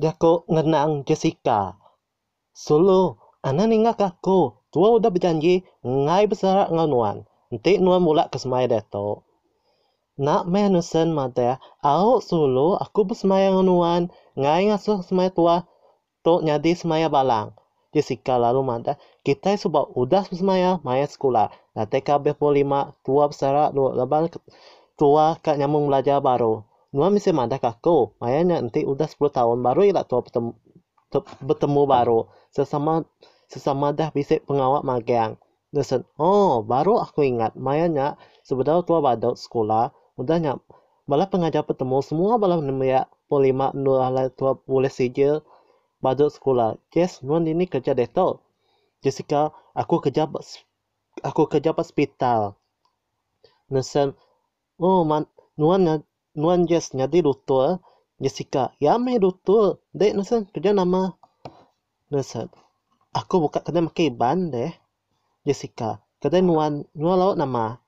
[0.00, 1.76] dia ko ngenang Jessica.
[2.56, 4.56] Solo, ana ningak aku.
[4.72, 7.28] Tua udah berjanji ngai besar nganuan.
[7.52, 9.28] Nanti nuan mula ke semai deto.
[10.16, 14.08] Nak meh nusen mate, au solo aku bersemaya nganuan.
[14.32, 15.56] Ngai ngasuh semaya tua.
[16.24, 17.52] Tok nyadi semaya balang.
[17.92, 21.52] Jessica lalu mata, kita sudah udah semaya maya sekolah.
[21.76, 24.32] Nanti kabeh lima tua besar lu lebal
[24.96, 26.64] tua kak nyamung belajar baru.
[26.92, 28.12] Nuan mesti mata kaku.
[28.20, 30.52] Mayanya nanti udah 10 tahun baru ilah tua bertemu,
[31.40, 32.28] bertemu baru.
[32.52, 33.08] Sesama
[33.48, 35.40] sesama dah bisa pengawal magang.
[35.72, 37.56] Listen, oh baru aku ingat.
[37.56, 39.88] Mayanya sebenarnya tua badut sekolah.
[40.20, 40.60] Udahnya
[41.08, 45.40] malah pengajar bertemu semua malah nemaya polima nua tua boleh sijil
[46.04, 46.76] badut sekolah.
[46.92, 48.44] Yes, nuan ini kerja deto.
[49.00, 50.28] Jessica, aku kerja
[51.24, 52.54] aku kerja hospital.
[53.72, 54.12] Listen,
[54.76, 55.24] oh man,
[55.56, 56.04] nuan
[56.36, 57.80] nuan Jess nyadi lutul.
[58.22, 59.82] Jessica, ya me lutul.
[59.90, 61.10] Dek, listen, kerja nama.
[62.12, 62.46] Listen,
[63.10, 64.70] aku buka kedai makan iban deh.
[65.42, 67.82] Jessica, kedai nuan nuan laut nama.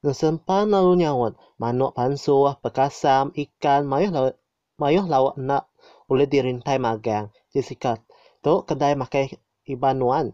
[0.00, 4.34] Ngesempan lalu nyawat, manuk pansuh, pekasam, ikan, mayuh laut,
[4.80, 5.68] mayuh laut nak
[6.08, 7.28] oleh dirintai magang.
[7.52, 8.00] Jessica,
[8.40, 9.28] tu kedai makai
[9.68, 10.32] iban nuan.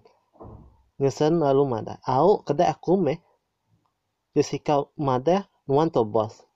[1.03, 1.99] Ngesen lalu mada.
[2.07, 3.19] Au kedai aku meh.
[4.39, 6.47] Jessica mada nuan tu bos.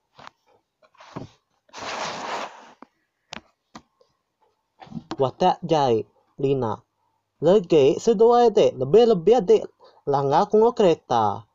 [5.21, 6.01] Watak jai,
[6.41, 6.81] Lina.
[7.45, 9.63] Lagi sedua dek, lebih-lebih dek.
[10.09, 11.45] Langgar aku kereta.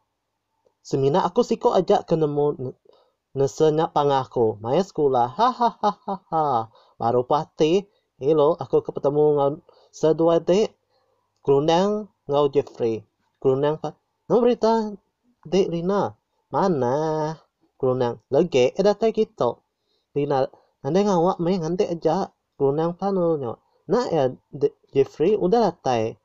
[0.86, 2.47] Semina aku siko ajak ke nemu
[3.34, 4.55] nesenya pangaku.
[4.62, 5.34] Maya sekolah.
[5.34, 6.44] Ha ha ha ha ha.
[6.94, 7.83] Baru pati.
[8.22, 9.50] Hello, aku ketemu ngau
[9.91, 10.70] sedua dek.
[11.42, 13.03] Kerunang ngau Jeffrey.
[13.42, 13.98] Kerunang pa.
[14.31, 14.94] Ngau berita
[15.42, 16.14] dek Lina.
[16.55, 17.34] Mana?
[17.83, 18.22] Kerunang.
[18.31, 19.59] Lagi ada tai kita.
[20.14, 20.47] Lina.
[20.87, 22.31] Anda ngawak main ngantek aja.
[22.57, 23.61] Kerunang pa nyo.
[23.87, 24.25] Nak ya
[24.91, 26.17] Jeffrey udah latai.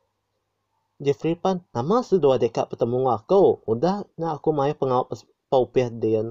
[1.03, 3.61] Jeffrey pan nama sedua dekat bertemu aku.
[3.67, 5.11] Udah nak aku mai pengawal
[5.51, 6.23] paupiah dia.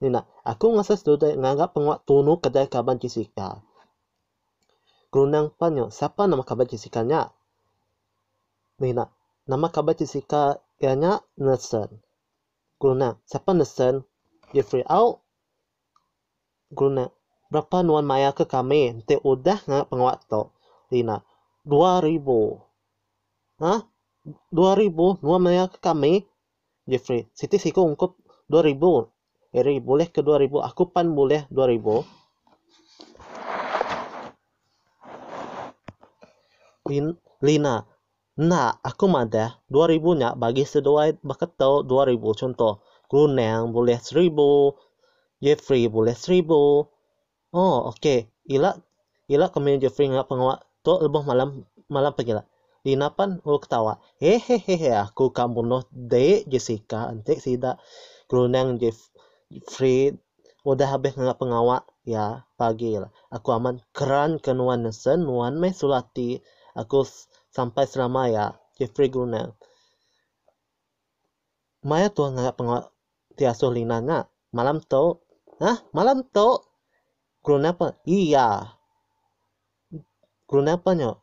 [0.00, 3.60] Ni nak aku ngasa sedua nganggap penguat tunu kedai kaban Jessica.
[5.10, 7.34] Kerunang panyo siapa nama kabar Jessica nya?
[8.78, 9.10] Ni nak
[9.50, 11.98] nama kabar Jessica ianya Nelson.
[12.78, 14.06] Kerunang siapa Nelson?
[14.54, 15.18] Jeffrey au.
[16.70, 17.10] Kerunang
[17.50, 18.94] berapa nuan maya ke kami?
[18.94, 20.42] Nanti udah nganggap penguat tu.
[20.94, 21.20] Lina,
[21.66, 22.62] dua ribu.
[23.60, 23.84] Hah?
[24.54, 26.24] 2000 nuan maya ke kami?
[26.86, 28.16] Jeffrey, Siti siko ungkup
[28.48, 29.10] 2000.
[29.50, 30.62] Eri, boleh ke 2000?
[30.62, 32.06] Aku pan boleh 2000.
[36.90, 37.86] Lin, Lina,
[38.38, 40.66] nah aku mada 2000 nya bagi
[41.22, 42.82] bakat tau 2000 contoh.
[43.10, 44.74] Gruneng boleh 1000.
[45.42, 46.99] Jeffrey boleh 1000.
[47.50, 48.30] Oh, oke.
[48.46, 48.70] Ila
[49.26, 51.48] ila kami Jeffrey ngak pengawak tu lebih malam
[51.90, 52.46] malam pergi lah.
[52.86, 53.98] Lina pan oh ketawa.
[54.22, 57.72] Hehehe aku kamu noh de Jessica antek sida
[58.30, 60.14] kerunang Jeffrey
[60.62, 63.10] udah habis ngak pengawak ya pagi lah.
[63.34, 66.38] Aku aman keran ke nuan nesen nuan me sulati
[66.78, 67.02] aku
[67.50, 68.44] sampai selama ya
[68.78, 69.58] Jeffrey kerunang.
[71.82, 72.94] Maya tuh ngak pengawak
[73.34, 74.24] tiasuh Lina ngak
[74.54, 75.18] malam tu.
[75.58, 76.69] Hah malam tu?
[77.40, 77.86] Apa?
[78.04, 78.76] Iya.
[80.50, 81.16] Apa nyok?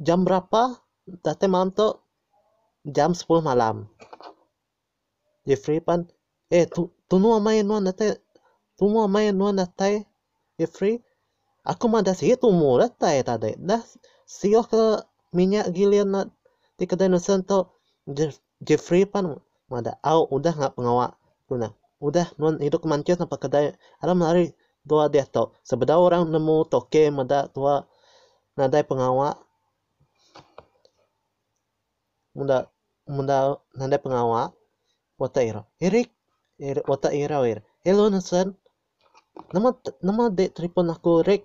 [0.00, 0.80] jam berapa?
[1.20, 1.88] Tete malam tu
[2.88, 3.90] jam 10 malam.
[5.44, 6.08] Jeffrey pan,
[6.52, 8.20] eh tu tu nu main nuan nate,
[8.78, 10.06] tu mu main nuan nate,
[10.56, 11.02] Jeffrey.
[11.66, 13.82] Aku mah dah sih tu mu nate tadi, dah
[14.24, 15.02] sih ke
[15.36, 16.26] minyak gilian nak
[16.78, 17.66] di kedai nusan tu
[18.62, 19.36] Jeffrey pan
[19.70, 21.14] mada au udah nggak pengawak
[21.46, 21.70] guna
[22.02, 23.64] udah nuan hidup kemancing sampai kedai
[24.02, 24.50] alam lari
[24.88, 27.84] dua dia tu sebenarnya orang nemu toke mada tua
[28.56, 29.36] nadai pengawak.
[32.36, 32.70] Munda
[33.10, 34.54] munda nanda pengawa
[35.20, 35.62] wata ira.
[35.82, 36.08] Erik
[36.60, 38.54] Erik wata ira wer hello nasan
[39.52, 41.42] nama nama de tripon aku Erik.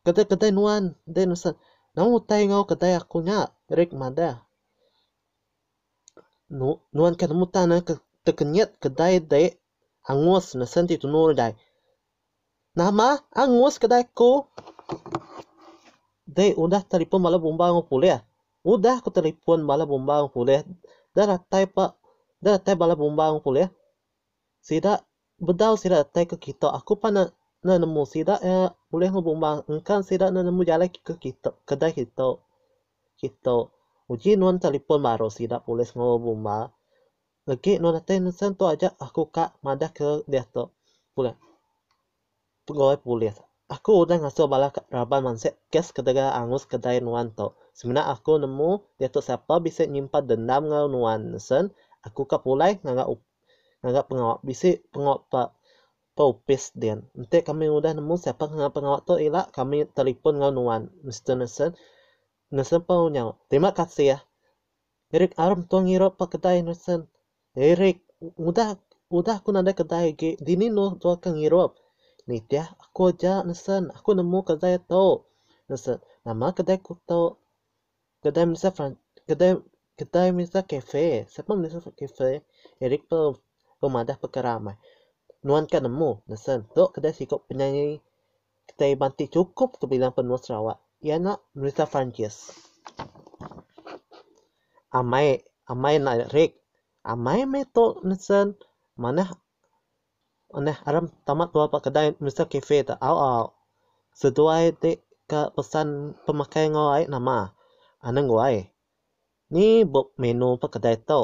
[0.00, 1.54] Kata kata nuan de nasan
[1.92, 4.46] nama utai ngau kata aku nya Erik mada.
[6.50, 9.54] Nu nuan kan mutana ke tekenyet kedai de
[10.06, 11.52] angus nasan ti tunur dai
[12.76, 14.46] nama angus kedai ku
[16.24, 18.22] de udah telepon malah bomba ngopuleh
[18.60, 20.60] udah aku telepon bala bumbang pulih
[21.16, 21.96] dah ratai pak.
[22.40, 23.72] Dah ratai bala bumbang pulih
[24.60, 25.00] sida
[25.40, 26.68] bedal sida ratai ke kita.
[26.68, 27.24] Aku pan na,
[27.64, 28.72] nemu sida ya.
[28.92, 32.36] Boleh ngebumbang engkan sida na nemu jalan ke kita kedai kita.
[33.16, 33.56] Kita.
[34.10, 36.68] Uji nuan telepon baru sida boleh ngebumbang
[37.48, 38.92] lagi nuan ratai nusan tu aja.
[39.00, 40.68] Aku kak madah ke dia tu.
[41.16, 41.32] Boleh
[42.70, 43.34] pegawai pulih
[43.70, 47.54] aku udah ngasuh bala raban manset kes kedaga angus kedai nuan to.
[47.78, 51.70] Sebenarnya aku nemu dia siapa bisa nyimpan dendam ngau nuan sen.
[52.02, 53.06] Aku kapulai nganggap
[53.80, 55.48] nganggap pengawak bisa pengawak pak
[56.18, 57.06] paupis dian.
[57.14, 61.38] Nanti kami udah nemu siapa nganggap pengawak tu ilah kami telepon ngau nuan Mr.
[61.38, 61.70] Nesen.
[62.50, 63.38] Nesen pau nyawa.
[63.46, 64.18] Terima kasih ya.
[65.14, 67.06] Erik aram tuang ngiro pa kedai Nesen.
[67.54, 68.02] Erik
[68.34, 68.74] udah
[69.14, 71.38] udah aku nada kedai ge dini no tuang kang
[72.30, 75.26] Nitya, aku aja nesen, aku nemu kedai to.
[75.66, 77.22] Nesen, nama kedai ku to.
[78.22, 78.94] Kedai Misa Fran,
[79.26, 79.58] kedai
[79.98, 81.26] kedai Misa Cafe.
[81.26, 82.46] Siapa Misa Cafe?
[82.78, 83.18] Erik pe
[83.82, 84.78] pemadah pekeramai.
[85.42, 86.70] Nuan kan nemu, nesen.
[86.78, 87.98] To kedai sikok penyanyi
[88.70, 90.78] kedai banti cukup tu bilang penuh Sarawak.
[91.02, 92.54] Ya nak Misa Francis.
[94.94, 96.54] Amai, amai nak Erik.
[97.02, 98.54] Amai me to nesen.
[98.94, 99.26] Mana
[100.56, 102.46] aneh aram tamat pak kedai Mr.
[102.52, 103.46] Cafe ta au au.
[104.20, 104.90] Sesuai te
[105.30, 107.54] ke pesan pemakai ngawai nama.
[108.02, 108.56] Aneng ngawai
[109.54, 111.20] ni bok menu pak kedai to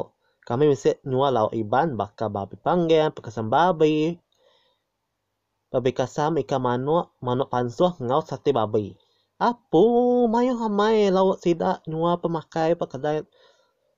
[0.47, 4.15] kami mesti nyua lau iban baka babi panggian pekasan babi.
[5.67, 8.95] Babi kasam ikan manuk manuk pansuh ngau sate babi.
[9.37, 9.83] Apu
[10.31, 13.17] mayo hamai lau sida nyua pemakai pak kedai.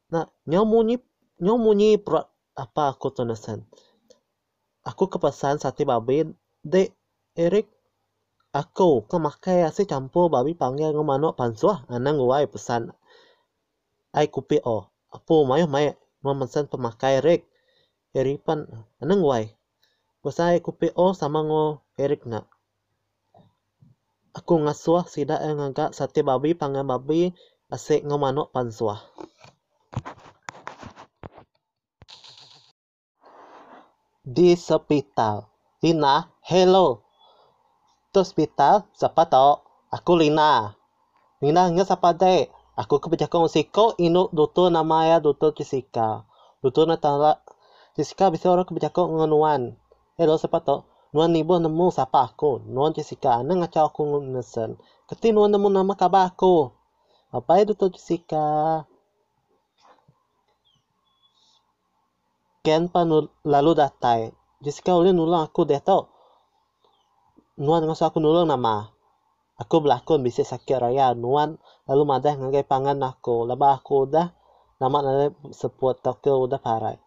[0.09, 0.97] Na nyamunyi
[1.37, 2.25] nyamunyi perut
[2.57, 3.69] apa aku tunasan
[4.89, 6.25] aku kepesan sate babi
[6.65, 6.89] dek
[7.37, 7.69] Erik
[8.49, 12.89] aku kemakai asi campur babi panggil manuk pansuah anang guai pesan.
[14.17, 15.93] Ai kupi o apa mayo mai
[16.25, 17.41] memesan pemakai Erik.
[18.17, 18.65] Erik pan
[18.97, 19.53] anang guai
[20.25, 22.49] pesan ai kupi o sama ngo Erik nak.
[24.33, 27.21] Aku ngasuh sida yang agak sate babi panggil babi
[27.69, 29.05] asik ngo manuk pansuah
[34.29, 35.49] di hospital.
[35.81, 37.01] Lina, hello.
[38.13, 39.65] Tu hospital, siapa tau?
[39.89, 40.77] Aku Lina.
[41.41, 42.45] Lina, ingat siapa deh?
[42.77, 46.29] Aku kebijakan usiko inu doktor nama ya doktor Jessica.
[46.61, 47.41] Doktor natala
[47.97, 49.73] Jessica bisa orang kebijakan nganuan.
[50.13, 50.85] Hello, siapa tau?
[51.09, 52.61] Nuan ibu nemu siapa aku?
[52.69, 54.77] Nuan Jessica, ane ngacau aku ngesen.
[55.09, 56.69] Keti nuan nemu nama kabar aku.
[57.33, 58.85] Apa itu doktor Jessica?
[62.59, 63.07] Ken pa
[63.47, 64.35] lalu datai.
[64.59, 66.11] Jessica uli nulang aku deh tau.
[67.55, 68.91] Nuan ngasa aku nulang nama.
[69.55, 71.15] Aku belakon bisa sakit raya.
[71.15, 71.55] Nuan
[71.87, 73.47] lalu madah ngagai pangan aku.
[73.47, 74.35] Laba aku udah
[74.79, 76.99] nama nade sepuat dokter udah parai.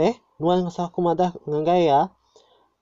[0.00, 2.08] Eh, nuan ngasa aku madah ngagai ya.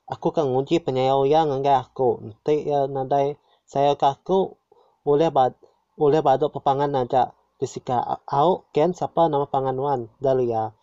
[0.06, 2.22] Aku kan nguji penyayau ya ngagai aku.
[2.22, 3.34] Nanti ya nadai
[3.66, 4.54] saya ke aku
[5.02, 5.58] boleh bad
[5.98, 7.34] boleh badok pepangan aja.
[7.56, 10.00] Jessica, au ken siapa nama pangan nuan?
[10.22, 10.76] Dalia.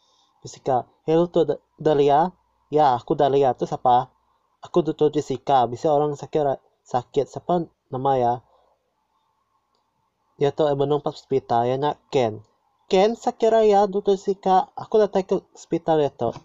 [0.43, 2.35] Jessica, hello to Dalia.
[2.67, 3.55] Ya, aku Dalia.
[3.55, 4.11] Itu siapa?
[4.59, 5.07] Aku Dr.
[5.07, 5.63] Jessica.
[5.71, 7.31] Bisa orang sakit sakit.
[7.31, 8.33] Siapa nama ya?
[10.35, 12.43] Ya tuh menung pas hospital ya nak Ken.
[12.91, 14.19] Ken sakit raya Dr.
[14.19, 14.67] Jessica.
[14.75, 16.35] Aku datang ke hospital ya tuh.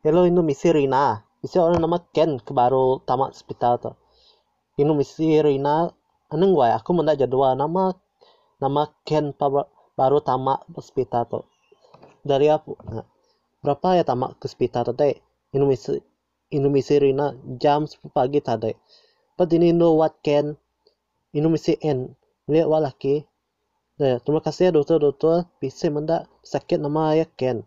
[0.00, 1.28] Hello, ini misi Rina.
[1.44, 3.94] Bisa orang nama Ken ke baru tamat hospital tuh.
[4.80, 5.92] Ini misi Rina
[6.32, 7.92] aneng wae aku mendak jadwal nama
[8.58, 9.36] nama Ken
[9.92, 11.44] baru tamat hospital tuh
[12.22, 12.72] dari apa?
[12.88, 13.06] Nah,
[13.60, 15.18] berapa ya tamat ke hospital tadi
[15.52, 15.98] Indonesia
[16.54, 18.72] Indonesia Rina jam 10 pagi tadi.
[19.34, 20.56] But ini know what Ken?
[21.34, 22.14] Indonesia N.
[22.46, 23.24] Lihat walaki
[23.98, 25.48] nah, terima kasih ya dokter-dokter.
[25.58, 27.66] Bisa mendak sakit nama ya Ken.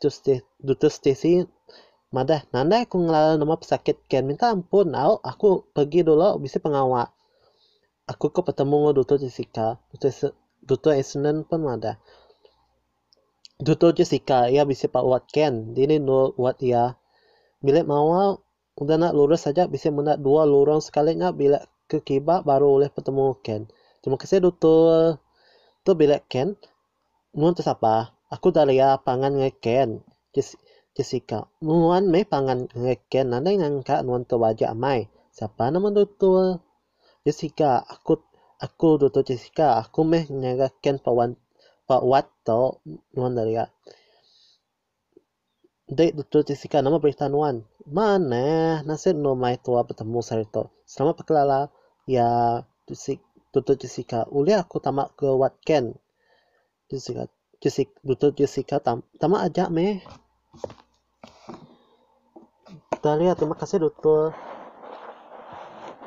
[0.00, 0.24] Terus
[0.58, 1.44] dokter Stacy
[2.10, 4.26] Madah, nanda aku ngelala nama pesakit Ken.
[4.26, 7.06] Minta ampun, aku, aku pergi dulu bisa pengawal
[8.10, 9.22] aku kok dengan Dr.
[9.22, 9.78] Jessica.
[10.60, 10.92] Dr.
[10.98, 12.02] Esnen pun ada
[13.60, 13.92] Dr.
[13.92, 16.96] Jessica ya bisa pak Wat Ken ini no Wat ya
[17.60, 18.40] bila mau
[18.80, 23.36] udah nak lurus saja bisa menak dua lorong sekalinya bila ke kiba baru oleh bertemu
[23.44, 23.68] Ken
[24.00, 25.20] terima kasih Dr.
[25.84, 26.56] tu bila Ken
[27.36, 30.00] nuan tu siapa aku dari pangan nge Ken
[30.96, 35.04] Jessica nuan me pangan nge Ken nanti ngangkat nuan tu wajah mai
[35.36, 36.64] siapa nama Dr.
[37.20, 38.16] Jessica, aku
[38.56, 39.24] aku Dr.
[39.28, 41.30] Jessica, aku meh nyagakan pawan
[41.84, 42.80] Pak Wat to
[43.12, 43.66] nuan dari ya.
[45.90, 46.46] Dek Dr.
[46.46, 47.66] Jessica nama berita nuan.
[47.82, 50.70] Mana nasib no mai tua bertemu sarito.
[50.86, 51.66] Selama pekelala
[52.06, 52.62] ya
[53.50, 53.74] Dr.
[53.74, 54.22] Jessica.
[54.30, 55.90] Uli aku tamak ke Wat Ken.
[56.86, 57.26] Jessica
[57.58, 58.30] Jessica Dr.
[58.38, 59.98] Jessica tam tamak aja meh.
[63.02, 64.49] Lihat terima kasih Dr.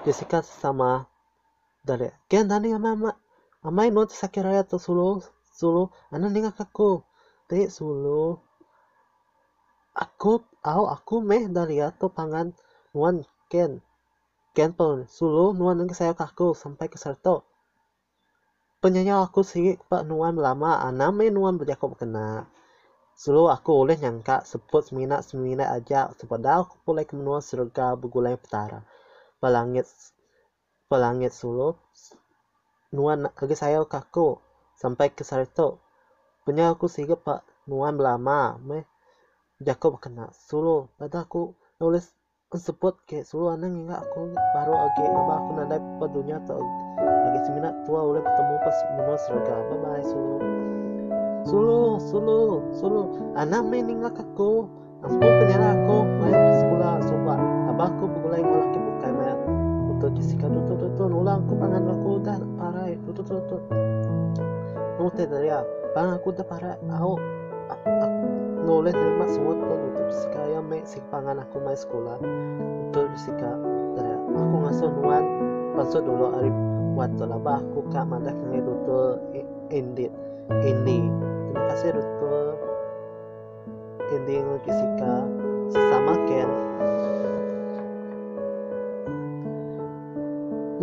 [0.03, 1.07] Jessica sama
[1.79, 3.15] dari Ken tadi mama
[3.63, 5.23] amai no sakit raya to sulu
[5.55, 6.99] sulu anak nengah aku
[7.47, 8.35] teh sulu
[9.95, 12.51] aku au aku meh dari atau pangan
[12.91, 13.79] nuan ken.
[14.51, 17.47] Ken pun sulu nuan neng saya kaku sampai ke serto
[18.83, 22.43] penyanyi aku sih pak nuan lama aname nuan berjakob kena
[23.15, 28.83] sulu aku oleh nyangka sebut seminat seminat aja sepadahal aku boleh kemenua surga begulai petara
[29.43, 29.83] pelangit
[30.87, 31.75] pelangit sulu.
[32.95, 34.39] Nuan lagi saya kaku
[34.79, 35.83] sampai ke serto
[36.47, 36.87] punya aku
[37.19, 37.43] pak.
[37.67, 38.87] Nuan lama meh
[39.63, 42.11] Jacob kena solo pada aku nulis
[42.51, 46.59] sebut ke solo anang enggak aku baru oke apa aku nanda padunya atau
[46.99, 50.37] lagi semina tua oleh ketemu pas menua serga bye bye solo
[51.47, 52.39] solo solo
[52.75, 53.01] solo
[53.39, 54.69] anak main enggak aku
[55.01, 57.35] penyala aku main sekolah coba
[57.73, 58.43] abah aku begulai
[60.17, 62.43] Jessica tuh tuh tuh nulang aku pangan aku tuh
[63.11, 63.61] tuh tuh tuh
[64.93, 65.65] Nute dari ya,
[65.97, 67.17] pangan aku udah parah, aku
[68.63, 70.79] nulis terima semua pun untuk jika yang me
[71.11, 73.51] pangan aku main sekolah untuk jika
[73.99, 75.23] dari aku ngasuh nuan
[75.75, 76.49] pasal dulu hari
[76.95, 79.19] waktu laba aku kak mandak ngai dutul
[79.73, 80.13] indit
[80.63, 81.11] ini
[81.51, 81.91] terima kasih
[84.13, 85.13] ini untuk jika
[85.73, 86.49] sesama ken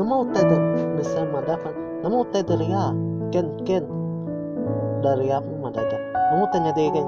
[0.01, 0.57] Namo tada
[0.97, 2.89] misal madapan Namo tada ria
[3.29, 3.85] ken ken.
[5.05, 6.01] Dari apa madada?
[6.33, 7.05] Namo tanya degen